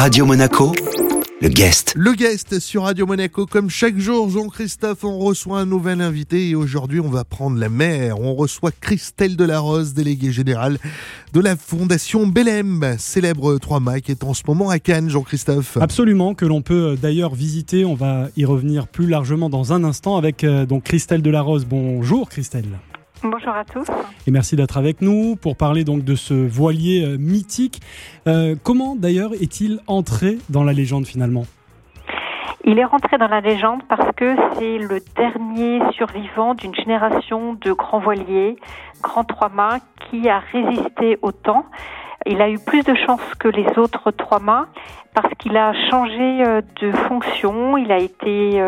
Radio 0.00 0.24
Monaco, 0.24 0.72
le 1.42 1.48
guest. 1.50 1.92
Le 1.94 2.14
guest 2.14 2.58
sur 2.58 2.84
Radio 2.84 3.04
Monaco, 3.04 3.44
comme 3.44 3.68
chaque 3.68 3.98
jour, 3.98 4.30
Jean-Christophe, 4.30 5.04
on 5.04 5.18
reçoit 5.18 5.60
un 5.60 5.66
nouvel 5.66 6.00
invité 6.00 6.48
et 6.48 6.54
aujourd'hui 6.54 7.00
on 7.00 7.10
va 7.10 7.24
prendre 7.24 7.58
la 7.58 7.68
mer. 7.68 8.18
On 8.18 8.34
reçoit 8.34 8.70
Christelle 8.72 9.36
Delarose, 9.36 9.92
déléguée 9.92 10.32
générale 10.32 10.78
de 11.34 11.40
la 11.40 11.54
Fondation 11.54 12.26
Belém, 12.26 12.96
célèbre 12.98 13.58
3 13.58 13.80
mâts 13.80 14.00
qui 14.00 14.10
est 14.10 14.24
en 14.24 14.32
ce 14.32 14.42
moment 14.46 14.70
à 14.70 14.78
Cannes, 14.78 15.10
Jean-Christophe. 15.10 15.76
Absolument, 15.78 16.32
que 16.32 16.46
l'on 16.46 16.62
peut 16.62 16.92
euh, 16.92 16.96
d'ailleurs 16.96 17.34
visiter. 17.34 17.84
On 17.84 17.94
va 17.94 18.30
y 18.38 18.46
revenir 18.46 18.88
plus 18.88 19.06
largement 19.06 19.50
dans 19.50 19.74
un 19.74 19.84
instant 19.84 20.16
avec 20.16 20.44
euh, 20.44 20.64
donc 20.64 20.84
Christelle 20.84 21.20
Delarose. 21.20 21.66
Bonjour 21.66 22.30
Christelle. 22.30 22.78
Bonjour 23.22 23.54
à 23.54 23.64
tous. 23.66 23.86
Et 24.26 24.30
merci 24.30 24.56
d'être 24.56 24.78
avec 24.78 25.02
nous 25.02 25.36
pour 25.36 25.54
parler 25.54 25.84
donc 25.84 26.04
de 26.04 26.14
ce 26.14 26.32
voilier 26.32 27.04
euh, 27.04 27.18
mythique. 27.18 27.82
Euh, 28.26 28.54
comment 28.64 28.96
d'ailleurs 28.96 29.34
est-il 29.34 29.80
entré 29.86 30.38
dans 30.48 30.64
la 30.64 30.72
légende 30.72 31.06
finalement? 31.06 31.42
Il 32.64 32.78
est 32.78 32.84
rentré 32.84 33.18
dans 33.18 33.28
la 33.28 33.42
légende 33.42 33.82
parce 33.90 34.10
que 34.16 34.36
c'est 34.54 34.78
le 34.78 35.00
dernier 35.16 35.80
survivant 35.92 36.54
d'une 36.54 36.74
génération 36.74 37.58
de 37.60 37.72
grands 37.72 38.00
voiliers, 38.00 38.56
grands 39.02 39.24
trois-mâts, 39.24 39.80
qui 40.08 40.26
a 40.30 40.38
résisté 40.38 41.18
au 41.20 41.32
temps. 41.32 41.66
Il 42.24 42.40
a 42.40 42.48
eu 42.48 42.58
plus 42.58 42.84
de 42.84 42.94
chance 42.94 43.20
que 43.38 43.48
les 43.48 43.66
autres 43.76 44.12
trois-mâts 44.12 44.68
parce 45.14 45.32
qu'il 45.38 45.56
a 45.58 45.74
changé 45.90 46.42
euh, 46.46 46.62
de 46.80 46.92
fonction. 46.92 47.76
Il 47.76 47.92
a 47.92 47.98
été 47.98 48.62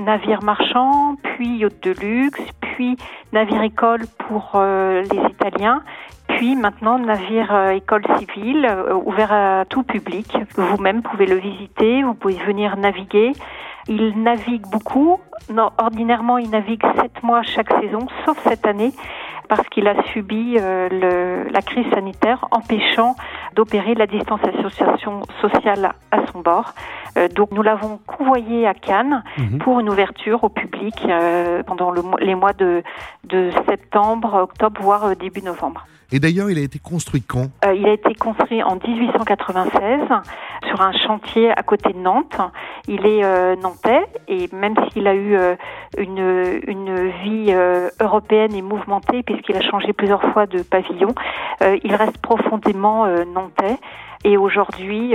navire 0.00 0.44
marchand, 0.44 1.16
puis 1.22 1.58
yacht 1.58 1.82
de 1.82 1.90
luxe, 1.90 2.40
puis 2.76 2.96
navire 3.32 3.62
école 3.62 4.02
pour 4.28 4.52
euh, 4.54 5.02
les 5.10 5.30
Italiens, 5.30 5.82
puis 6.28 6.56
maintenant 6.56 6.98
navire 6.98 7.54
euh, 7.54 7.70
école 7.70 8.04
civile 8.18 8.66
euh, 8.66 8.92
ouvert 8.94 9.32
à 9.32 9.64
tout 9.64 9.82
public. 9.82 10.36
Vous-même 10.56 11.02
pouvez 11.02 11.26
le 11.26 11.36
visiter, 11.36 12.02
vous 12.02 12.12
pouvez 12.12 12.34
venir 12.34 12.76
naviguer. 12.76 13.32
Il 13.88 14.22
navigue 14.22 14.66
beaucoup. 14.70 15.18
Ordinairement, 15.78 16.36
il 16.38 16.50
navigue 16.50 16.82
sept 17.00 17.22
mois 17.22 17.42
chaque 17.42 17.72
saison, 17.80 18.06
sauf 18.26 18.38
cette 18.44 18.66
année 18.66 18.92
parce 19.48 19.68
qu'il 19.68 19.88
a 19.88 20.02
subi 20.12 20.56
le, 20.56 21.48
la 21.50 21.62
crise 21.62 21.86
sanitaire, 21.92 22.46
empêchant 22.50 23.16
d'opérer 23.54 23.94
la 23.94 24.06
distanciation 24.06 25.22
sociale 25.40 25.92
à 26.10 26.18
son 26.32 26.40
bord. 26.40 26.74
Euh, 27.16 27.28
donc 27.28 27.50
nous 27.52 27.62
l'avons 27.62 27.98
convoyé 28.06 28.66
à 28.66 28.74
Cannes 28.74 29.22
mhm. 29.38 29.58
pour 29.58 29.80
une 29.80 29.88
ouverture 29.88 30.44
au 30.44 30.48
public 30.48 30.94
euh, 31.08 31.62
pendant 31.62 31.90
le, 31.90 32.02
les 32.20 32.34
mois 32.34 32.52
de, 32.52 32.82
de 33.24 33.50
septembre, 33.68 34.34
octobre, 34.34 34.80
voire 34.80 35.04
euh, 35.04 35.14
début 35.14 35.42
novembre. 35.42 35.86
Et 36.12 36.20
d'ailleurs, 36.20 36.50
il 36.50 36.58
a 36.58 36.62
été 36.62 36.78
construit 36.78 37.22
quand? 37.22 37.48
Euh, 37.64 37.74
Il 37.74 37.86
a 37.86 37.92
été 37.92 38.14
construit 38.14 38.62
en 38.62 38.76
1896 38.76 40.02
sur 40.68 40.80
un 40.80 40.92
chantier 40.92 41.50
à 41.50 41.62
côté 41.62 41.92
de 41.92 41.98
Nantes. 41.98 42.38
Il 42.86 43.04
est 43.06 43.24
euh, 43.24 43.56
nantais 43.56 44.06
et 44.28 44.48
même 44.52 44.74
s'il 44.92 45.08
a 45.08 45.14
eu 45.14 45.36
euh, 45.36 45.56
une, 45.98 46.60
une 46.66 47.08
vie 47.22 47.54
européenne 48.00 48.54
et 48.54 48.62
mouvementée 48.62 49.22
puisqu'il 49.22 49.56
a 49.56 49.62
changé 49.62 49.92
plusieurs 49.92 50.22
fois 50.32 50.46
de 50.46 50.62
pavillon, 50.62 51.14
il 51.60 51.94
reste 51.94 52.18
profondément 52.18 53.06
nantais 53.26 53.78
et 54.24 54.36
aujourd'hui 54.36 55.14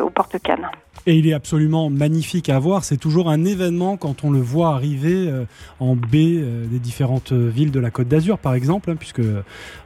au 0.00 0.10
Porte-Cannes. 0.10 0.68
Et 1.06 1.16
il 1.16 1.26
est 1.26 1.32
absolument 1.32 1.90
magnifique 1.90 2.48
à 2.48 2.58
voir. 2.60 2.84
C'est 2.84 2.96
toujours 2.96 3.28
un 3.28 3.44
événement 3.44 3.96
quand 3.96 4.22
on 4.22 4.30
le 4.30 4.38
voit 4.38 4.74
arriver 4.74 5.28
euh, 5.28 5.44
en 5.80 5.96
baie 5.96 6.36
euh, 6.36 6.64
des 6.66 6.78
différentes 6.78 7.32
villes 7.32 7.72
de 7.72 7.80
la 7.80 7.90
Côte 7.90 8.06
d'Azur, 8.06 8.38
par 8.38 8.54
exemple, 8.54 8.90
hein, 8.90 8.96
puisque 8.96 9.22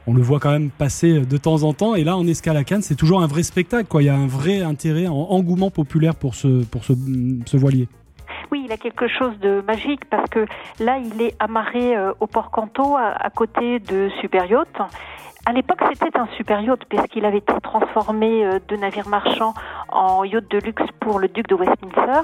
on 0.05 0.13
le 0.13 0.21
voit 0.21 0.39
quand 0.39 0.51
même 0.51 0.69
passer 0.69 1.21
de 1.21 1.37
temps 1.37 1.63
en 1.63 1.73
temps. 1.73 1.95
Et 1.95 2.03
là, 2.03 2.15
en 2.15 2.27
escale 2.27 2.57
à 2.57 2.63
Cannes, 2.63 2.83
c'est 2.83 2.95
toujours 2.95 3.21
un 3.21 3.27
vrai 3.27 3.41
spectacle. 3.41 3.87
Il 3.99 4.05
y 4.05 4.09
a 4.09 4.15
un 4.15 4.27
vrai 4.27 4.61
intérêt, 4.61 5.07
un 5.07 5.11
engouement 5.11 5.71
populaire 5.71 6.13
pour 6.13 6.35
ce, 6.35 6.63
pour 6.65 6.83
ce 6.83 7.57
voilier. 7.57 7.87
Oui, 8.51 8.63
il 8.65 8.71
a 8.71 8.77
quelque 8.77 9.07
chose 9.07 9.37
de 9.39 9.61
magique 9.61 10.05
parce 10.09 10.29
que 10.29 10.45
là, 10.79 10.97
il 10.97 11.21
est 11.21 11.35
amarré 11.39 11.95
euh, 11.95 12.13
au 12.19 12.27
port 12.27 12.51
Canto 12.51 12.95
à, 12.95 13.29
côté 13.29 13.79
de 13.79 14.09
Super 14.21 14.45
Yacht. 14.45 14.79
À 15.45 15.53
l'époque, 15.53 15.79
c'était 15.93 16.17
un 16.17 16.27
super 16.35 16.59
yacht 16.59 16.83
puisqu'il 16.89 17.23
avait 17.23 17.37
été 17.37 17.53
transformé 17.63 18.45
de 18.67 18.75
navire 18.75 19.07
marchand 19.07 19.53
en 19.87 20.25
yacht 20.25 20.45
de 20.51 20.57
luxe 20.57 20.83
pour 20.99 21.19
le 21.19 21.29
duc 21.29 21.47
de 21.47 21.55
Westminster. 21.55 22.21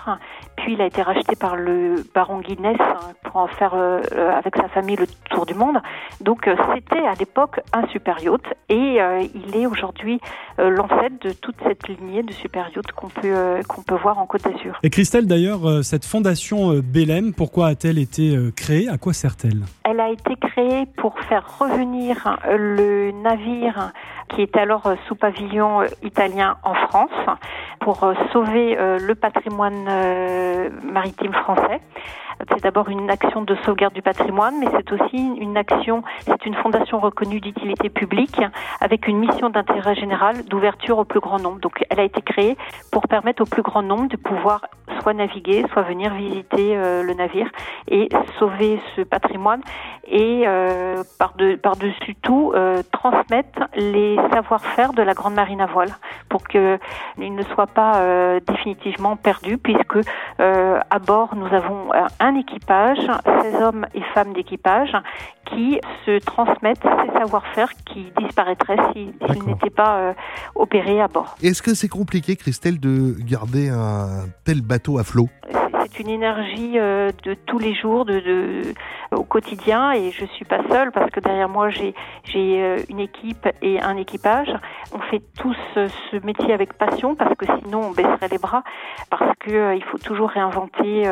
Puis 0.64 0.76
il 0.76 0.82
a 0.82 0.86
été 0.86 1.02
racheté 1.02 1.36
par 1.36 1.58
le 1.58 2.06
baron 2.16 2.40
Guinness 2.40 2.78
hein, 2.80 3.12
pour 3.24 3.36
en 3.36 3.48
faire 3.48 3.74
euh, 3.76 4.00
avec 4.32 4.56
sa 4.56 4.70
famille 4.70 4.96
le 4.96 5.08
tour 5.30 5.46
du 5.46 5.54
monde. 5.54 5.76
Donc 6.22 6.48
euh, 6.48 6.56
c'était 6.74 7.06
à 7.06 7.16
l'époque 7.16 7.60
un 7.74 7.86
super 7.90 8.24
yacht 8.24 8.42
et 8.70 9.02
euh, 9.02 9.22
il 9.36 9.58
est 9.58 9.66
aujourd'hui 9.66 10.22
l'ancêtre 10.58 11.16
de 11.22 11.32
toute 11.34 11.56
cette 11.68 11.86
lignée 11.90 12.24
de 12.24 12.32
super 12.32 12.70
yachts 12.74 12.94
qu'on 12.94 13.10
peut 13.10 13.62
qu'on 13.68 13.82
peut 13.82 13.96
voir 13.96 14.20
en 14.20 14.26
Côte 14.26 14.44
d'Azur. 14.44 14.80
Et 14.84 14.90
Christelle 14.90 15.28
d'ailleurs, 15.28 15.84
cette 15.84 16.06
fondation 16.06 16.80
Belém, 16.82 17.34
pourquoi 17.34 17.68
a-t-elle 17.68 17.98
été 17.98 18.38
créée? 18.56 18.88
À 18.88 18.98
quoi 18.98 19.14
sert-elle? 19.14 19.64
Elle 19.84 20.00
a 20.00 20.12
été 20.12 20.36
créée 20.38 20.86
pour 20.96 21.20
faire 21.22 21.58
revenir 21.60 22.38
le 22.48 23.12
navire 23.12 23.92
qui 24.36 24.42
est 24.42 24.58
alors 24.58 24.84
sous 25.08 25.16
pavillon 25.16 25.84
italien 26.02 26.58
en 26.64 26.74
France 26.74 27.12
pour 27.84 28.04
euh, 28.04 28.14
sauver 28.32 28.78
euh, 28.78 28.98
le 29.00 29.16
patrimoine 29.16 29.86
euh, 29.88 30.70
maritime 30.84 31.34
français. 31.34 31.82
C'est 32.50 32.64
d'abord 32.64 32.90
une 32.90 33.10
action 33.10 33.42
de 33.42 33.56
sauvegarde 33.66 33.94
du 33.94 34.02
patrimoine, 34.02 34.56
mais 34.60 34.68
c'est 34.72 34.92
aussi 34.92 35.18
une 35.18 35.56
action, 35.58 36.04
c'est 36.26 36.46
une 36.46 36.56
fondation 36.56 37.00
reconnue 37.00 37.40
d'utilité 37.40 37.90
publique 37.90 38.42
avec 38.82 39.08
une 39.08 39.20
mission 39.20 39.50
d'intérêt 39.50 39.96
général 39.96 40.44
d'ouverture 40.46 40.98
au 40.98 41.06
plus 41.06 41.20
grand 41.20 41.40
nombre. 41.40 41.60
Donc 41.60 41.84
elle 41.90 42.00
a 42.00 42.04
été 42.04 42.22
créée 42.22 42.58
pour 42.92 43.08
permettre 43.08 43.44
au 43.44 43.46
plus 43.46 43.62
grand 43.62 43.82
nombre 43.82 44.10
de 44.10 44.18
pouvoir 44.18 44.62
soit 45.02 45.14
naviguer, 45.14 45.66
soit 45.72 45.84
venir 45.84 46.14
visiter 46.14 46.76
euh, 46.76 47.04
le 47.04 47.14
navire 47.14 47.50
et 47.90 48.10
sauver 48.40 48.80
ce 48.96 49.02
patrimoine 49.02 49.62
et 50.08 50.44
euh, 50.46 51.04
par-dessus 51.18 51.58
par 51.58 51.76
tout 52.22 52.54
euh, 52.56 52.84
transmettre 52.92 53.68
les 53.76 54.18
savoir-faire 54.32 54.94
de 54.94 55.02
la 55.02 55.14
grande 55.14 55.34
marine 55.34 55.62
à 55.62 55.66
voile 55.66 55.90
pour 56.34 56.48
qu'il 56.48 56.80
ne 57.20 57.44
soit 57.54 57.68
pas 57.68 58.02
définitivement 58.48 59.16
perdu 59.16 59.60
puisque 59.60 60.00
à 60.40 61.00
bord 61.00 61.36
nous 61.36 61.46
avons 61.46 61.92
un 62.20 62.36
équipage, 62.36 62.98
16 63.44 63.62
hommes 63.62 63.86
et 63.94 64.02
femmes 64.16 64.34
d'équipage 64.34 64.98
qui 65.46 65.80
se 66.08 66.18
transmettent 66.18 66.82
ces 66.82 67.20
savoir-faire 67.20 67.70
qui 67.86 68.12
disparaîtraient 68.18 68.78
s'ils 68.92 69.14
n'étaient 69.46 69.70
pas 69.70 70.16
opérés 70.56 71.02
à 71.02 71.08
bord. 71.08 71.36
Est-ce 71.44 71.62
que 71.62 71.76
c'est 71.76 71.88
compliqué, 71.88 72.36
Christelle, 72.36 72.80
de 72.80 73.16
garder 73.20 73.70
un 73.70 74.26
tel 74.44 74.62
bateau 74.62 74.98
à 74.98 75.04
flot? 75.04 75.30
C'est 75.84 76.00
une 76.00 76.10
énergie 76.10 76.80
euh, 76.80 77.12
de 77.24 77.34
tous 77.34 77.60
les 77.60 77.76
jours, 77.76 78.06
de, 78.06 78.20
de, 78.20 78.74
au 79.14 79.24
quotidien, 79.24 79.92
et 79.92 80.12
je 80.12 80.26
suis 80.26 80.46
pas 80.46 80.60
seule 80.70 80.92
parce 80.92 81.10
que 81.12 81.20
derrière 81.20 81.50
moi 81.50 81.70
j'ai 81.70 81.94
euh, 82.36 82.78
une 82.90 83.00
équipe 83.00 83.48
et 83.62 83.82
un 83.82 83.98
équipage. 83.98 84.50
On 84.94 85.00
fait 85.00 85.22
tous 85.38 85.58
euh, 85.78 85.88
ce 86.12 86.18
métier 86.26 86.54
avec 86.54 86.74
passion 86.74 87.16
parce 87.16 87.36
que 87.36 87.46
sinon 87.60 87.82
on 87.82 87.92
baisserait 87.92 88.28
les 88.30 88.38
bras, 88.38 88.64
parce 89.10 89.36
que 89.40 89.76
il 89.76 89.84
faut 89.84 89.98
toujours 89.98 90.30
réinventer 90.30 91.04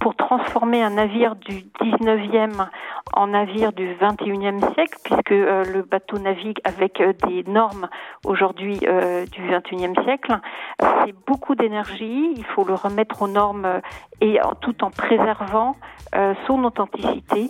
pour 0.00 0.14
transformer 0.14 0.82
un 0.82 0.90
navire 0.90 1.36
du 1.36 1.64
19e 1.80 2.68
en 3.12 3.26
navire 3.26 3.72
du 3.72 3.94
21e 3.94 4.72
siècle, 4.74 4.98
puisque 5.04 5.30
le 5.30 5.82
bateau 5.82 6.18
navigue 6.18 6.58
avec 6.64 7.02
des 7.26 7.44
normes 7.50 7.88
aujourd'hui 8.24 8.78
du 8.78 9.42
21e 9.42 10.02
siècle. 10.04 10.38
C'est 10.80 11.14
beaucoup 11.26 11.54
d'énergie, 11.54 12.32
il 12.36 12.44
faut 12.54 12.64
le 12.64 12.74
remettre 12.74 13.22
aux 13.22 13.28
normes 13.28 13.80
et 14.20 14.38
tout 14.60 14.84
en 14.84 14.90
préservant 14.90 15.76
euh, 16.14 16.34
son 16.46 16.62
authenticité 16.64 17.41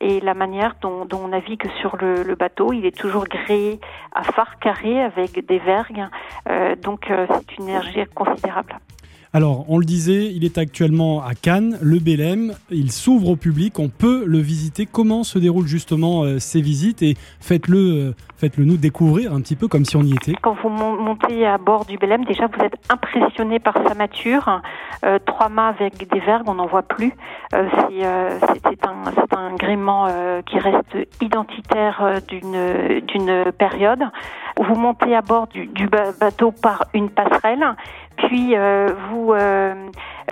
et 0.00 0.20
la 0.20 0.34
manière 0.34 0.76
dont, 0.80 1.08
on 1.12 1.28
navigue 1.28 1.66
sur 1.80 1.96
le, 1.96 2.34
bateau. 2.34 2.72
Il 2.72 2.84
est 2.86 2.96
toujours 2.96 3.24
gréé 3.24 3.80
à 4.14 4.22
phare 4.22 4.58
carré 4.58 5.02
avec 5.02 5.46
des 5.46 5.58
vergues, 5.58 6.06
euh, 6.48 6.76
donc 6.76 7.10
euh, 7.10 7.26
c'est 7.30 7.58
une 7.58 7.68
énergie 7.68 8.04
considérable. 8.14 8.78
Alors, 9.36 9.66
on 9.68 9.76
le 9.76 9.84
disait, 9.84 10.32
il 10.32 10.46
est 10.46 10.56
actuellement 10.56 11.22
à 11.22 11.34
Cannes, 11.34 11.76
le 11.82 11.98
Bélem. 11.98 12.54
Il 12.70 12.90
s'ouvre 12.90 13.28
au 13.28 13.36
public, 13.36 13.78
on 13.78 13.90
peut 13.90 14.24
le 14.26 14.38
visiter. 14.38 14.86
Comment 14.90 15.24
se 15.24 15.38
déroulent 15.38 15.66
justement 15.66 16.22
euh, 16.22 16.38
ces 16.38 16.62
visites 16.62 17.02
Et 17.02 17.16
faites-le 17.38 17.78
euh, 17.78 18.14
faites-le 18.38 18.64
nous 18.64 18.78
découvrir 18.78 19.34
un 19.34 19.42
petit 19.42 19.54
peu 19.54 19.68
comme 19.68 19.84
si 19.84 19.94
on 19.94 20.04
y 20.04 20.14
était. 20.14 20.32
Quand 20.40 20.56
vous 20.62 20.70
montez 20.70 21.44
à 21.44 21.58
bord 21.58 21.84
du 21.84 21.98
Bélem, 21.98 22.24
déjà 22.24 22.46
vous 22.46 22.64
êtes 22.64 22.76
impressionné 22.88 23.58
par 23.58 23.74
sa 23.86 23.94
mature. 23.94 24.62
Euh, 25.04 25.18
trois 25.26 25.50
mâts 25.50 25.68
avec 25.68 26.10
des 26.10 26.20
vergues, 26.20 26.48
on 26.48 26.54
n'en 26.54 26.66
voit 26.66 26.84
plus. 26.84 27.12
c'est 27.52 28.06
un, 28.06 29.54
gréement 29.58 30.06
qui 30.44 30.58
reste 30.58 30.96
identitaire 31.20 32.20
d'une 32.28 33.52
période. 33.58 34.02
Vous 34.58 34.74
montez 34.74 35.14
à 35.14 35.22
bord 35.22 35.46
du 35.48 35.88
bateau 35.88 36.52
par 36.52 36.84
une 36.94 37.10
passerelle 37.10 37.64
Puis 38.16 38.54
vous 39.10 39.34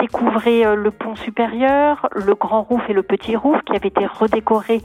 découvrez 0.00 0.76
le 0.76 0.90
pont 0.90 1.14
supérieur, 1.14 2.08
le 2.14 2.34
grand 2.34 2.62
rouf 2.62 2.82
et 2.88 2.92
le 2.92 3.02
petit 3.02 3.36
rouf 3.36 3.60
qui 3.62 3.76
avaient 3.76 3.88
été 3.88 4.06
redécorés 4.06 4.82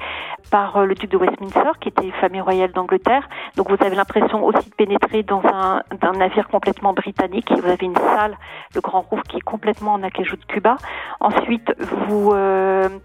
par 0.52 0.86
le 0.86 0.96
duc 0.96 1.10
de 1.10 1.18
Westminster, 1.18 1.72
qui 1.80 1.90
était 1.90 2.12
famille 2.22 2.42
royale 2.42 2.72
d'Angleterre. 2.72 3.28
Donc 3.56 3.70
vous 3.70 3.86
avez 3.86 3.96
l'impression 3.96 4.44
aussi 4.46 4.70
de 4.70 4.76
pénétrer 4.76 5.24
dans 5.24 5.42
un, 5.46 5.82
navire 6.14 6.48
complètement 6.48 6.94
britannique. 6.94 7.52
Vous 7.52 7.70
avez 7.70 7.86
une 7.86 7.96
salle, 7.96 8.38
le 8.76 8.82
grand 8.82 9.02
rouf, 9.02 9.22
qui 9.24 9.38
est 9.38 9.42
complètement 9.42 9.94
en 9.94 10.04
acajou 10.04 10.36
de 10.36 10.46
Cuba. 10.46 10.76
Ensuite, 11.20 11.74
vous 12.08 12.34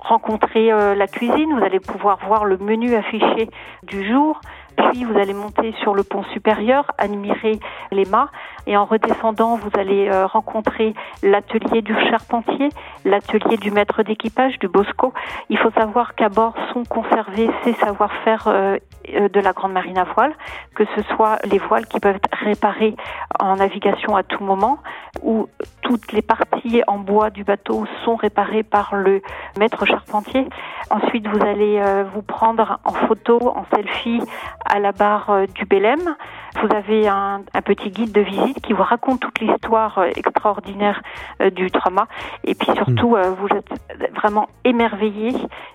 rencontrez 0.00 0.68
la 0.94 1.06
cuisine. 1.06 1.58
Vous 1.58 1.64
allez 1.64 1.80
pouvoir 1.80 2.18
voir 2.26 2.44
le 2.44 2.58
menu 2.58 2.94
affiché 2.94 3.48
du 3.82 4.06
jour. 4.08 4.40
Puis 4.76 5.04
vous 5.04 5.18
allez 5.18 5.34
monter 5.34 5.74
sur 5.82 5.94
le 5.94 6.02
pont 6.02 6.22
supérieur, 6.32 6.90
admirer 6.98 7.58
les 7.92 8.04
mâts, 8.04 8.30
et 8.66 8.76
en 8.76 8.84
redescendant, 8.84 9.56
vous 9.56 9.70
allez 9.78 10.08
euh, 10.08 10.26
rencontrer 10.26 10.94
l'atelier 11.22 11.82
du 11.82 11.94
charpentier, 12.08 12.70
l'atelier 13.04 13.56
du 13.56 13.70
maître 13.70 14.02
d'équipage, 14.02 14.58
du 14.58 14.68
Bosco. 14.68 15.12
Il 15.50 15.58
faut 15.58 15.70
savoir 15.72 16.14
qu'à 16.14 16.28
bord 16.28 16.54
sont 16.72 16.84
conservés 16.84 17.50
ces 17.62 17.74
savoir-faire 17.74 18.44
euh, 18.46 18.78
euh, 19.14 19.28
de 19.28 19.40
la 19.40 19.52
grande 19.52 19.72
marine 19.72 19.98
à 19.98 20.04
voile, 20.04 20.34
que 20.74 20.84
ce 20.96 21.02
soit 21.14 21.38
les 21.44 21.58
voiles 21.58 21.86
qui 21.86 22.00
peuvent 22.00 22.16
être 22.16 22.38
réparées 22.38 22.96
en 23.38 23.56
navigation 23.56 24.16
à 24.16 24.22
tout 24.22 24.42
moment, 24.42 24.78
ou 25.22 25.48
toutes 25.82 26.12
les 26.12 26.22
parties 26.22 26.82
en 26.86 26.98
bois 26.98 27.30
du 27.30 27.44
bateau 27.44 27.84
sont 28.04 28.16
réparées 28.16 28.62
par 28.62 28.94
le 28.94 29.20
maître 29.58 29.84
charpentier. 29.84 30.48
Ensuite, 30.90 31.26
vous 31.28 31.44
allez 31.44 31.82
vous 32.14 32.22
prendre 32.22 32.80
en 32.84 32.92
photo, 32.92 33.38
en 33.54 33.64
selfie 33.74 34.20
à 34.64 34.78
la 34.80 34.92
barre 34.92 35.46
du 35.54 35.64
Belém. 35.64 36.16
Vous 36.62 36.74
avez 36.74 37.08
un, 37.08 37.42
un 37.52 37.62
petit 37.62 37.90
guide 37.90 38.12
de 38.12 38.20
visite 38.20 38.60
qui 38.60 38.72
vous 38.72 38.82
raconte 38.82 39.20
toute 39.20 39.40
l'histoire 39.40 39.98
euh, 39.98 40.10
extraordinaire 40.14 41.02
euh, 41.42 41.50
du 41.50 41.70
trauma. 41.70 42.06
Et 42.44 42.54
puis 42.54 42.68
surtout, 42.74 43.10
hmm. 43.10 43.16
euh, 43.16 43.30
vous 43.30 43.48
êtes 43.48 44.12
vraiment 44.14 44.48
émerveillé 44.64 45.32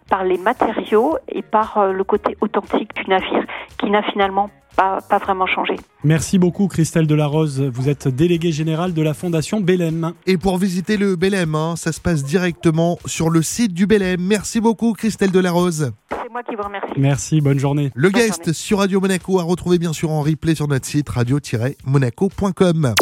par 0.09 0.24
les 0.24 0.38
matériaux 0.38 1.18
et 1.27 1.41
par 1.41 1.91
le 1.91 2.03
côté 2.03 2.38
authentique 2.41 2.95
du 2.95 3.09
navire 3.09 3.45
qui 3.77 3.89
n'a 3.89 4.01
finalement 4.03 4.50
pas, 4.75 5.00
pas, 5.07 5.18
vraiment 5.18 5.45
changé. 5.45 5.75
Merci 6.03 6.39
beaucoup 6.39 6.68
Christelle 6.68 7.06
Delarose, 7.06 7.62
vous 7.62 7.89
êtes 7.89 8.07
déléguée 8.07 8.51
générale 8.51 8.94
de 8.94 9.01
la 9.01 9.13
Fondation 9.13 9.59
Belém. 9.59 10.13
Et 10.25 10.38
pour 10.38 10.57
visiter 10.57 10.97
le 10.97 11.15
Belém, 11.15 11.53
hein, 11.53 11.75
ça 11.75 11.91
se 11.91 12.00
passe 12.00 12.24
directement 12.24 12.97
sur 13.06 13.30
le 13.30 13.41
site 13.41 13.74
du 13.74 13.86
Belém. 13.86 14.18
Merci 14.19 14.62
beaucoup 14.62 14.94
Christelle 14.94 15.31
Delarose. 15.31 15.91
C'est 16.30 16.34
moi 16.34 16.44
qui 16.44 16.56
vous 16.56 16.62
remercie. 16.62 16.94
Merci, 16.96 17.42
bonne 17.42 17.58
journée. 17.58 17.92
Le 17.96 18.12
guest 18.12 18.54
sur 18.54 18.78
Radio 18.78 19.02
Monaco 19.02 19.40
à 19.40 19.44
retrouver 19.44 19.80
bien 19.80 19.94
sûr 19.94 20.12
en 20.12 20.22
replay 20.22 20.54
sur 20.54 20.68
notre 20.68 20.86
site 20.86 21.10
radio-monaco.com. 21.10 22.94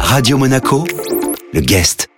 Radio 0.00 0.38
Monaco, 0.38 0.84
le 1.52 1.60
guest. 1.60 2.08